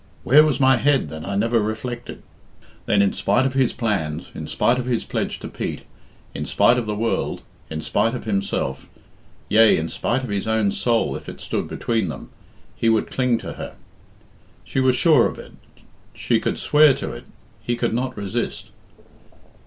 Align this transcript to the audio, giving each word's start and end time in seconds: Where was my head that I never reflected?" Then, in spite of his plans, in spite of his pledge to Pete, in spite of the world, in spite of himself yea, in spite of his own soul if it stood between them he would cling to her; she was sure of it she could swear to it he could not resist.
Where 0.23 0.43
was 0.43 0.59
my 0.59 0.77
head 0.77 1.09
that 1.09 1.27
I 1.27 1.35
never 1.35 1.59
reflected?" 1.59 2.23
Then, 2.87 3.03
in 3.03 3.13
spite 3.13 3.45
of 3.45 3.53
his 3.53 3.71
plans, 3.71 4.31
in 4.33 4.47
spite 4.47 4.79
of 4.79 4.87
his 4.87 5.03
pledge 5.05 5.37
to 5.41 5.47
Pete, 5.47 5.83
in 6.33 6.47
spite 6.47 6.79
of 6.79 6.87
the 6.87 6.95
world, 6.95 7.43
in 7.69 7.81
spite 7.81 8.15
of 8.15 8.23
himself 8.23 8.87
yea, 9.47 9.77
in 9.77 9.89
spite 9.89 10.23
of 10.23 10.31
his 10.31 10.47
own 10.47 10.71
soul 10.71 11.15
if 11.15 11.29
it 11.29 11.39
stood 11.39 11.67
between 11.67 12.09
them 12.09 12.31
he 12.75 12.89
would 12.89 13.11
cling 13.11 13.37
to 13.37 13.53
her; 13.61 13.75
she 14.63 14.79
was 14.79 14.95
sure 14.95 15.27
of 15.27 15.37
it 15.37 15.51
she 16.15 16.39
could 16.39 16.57
swear 16.57 16.95
to 16.95 17.11
it 17.11 17.25
he 17.61 17.75
could 17.75 17.93
not 17.93 18.17
resist. 18.17 18.71